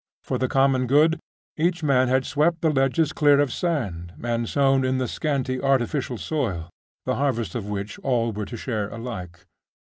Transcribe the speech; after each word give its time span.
For 0.23 0.39
the 0.39 0.47
common 0.47 0.87
good, 0.87 1.19
each 1.57 1.83
man 1.83 2.07
had 2.07 2.25
swept 2.25 2.61
the 2.61 2.71
ledges 2.71 3.13
clear 3.13 3.39
of 3.39 3.53
sand, 3.53 4.13
and 4.23 4.49
sown 4.49 4.83
in 4.83 4.97
the 4.97 5.07
scanty 5.07 5.61
artificial 5.61 6.17
soil, 6.17 6.71
the 7.05 7.17
harvest 7.17 7.53
of 7.53 7.67
which 7.67 7.99
all 7.99 8.31
were 8.33 8.45
to 8.45 8.57
share 8.57 8.89
alike. 8.89 9.45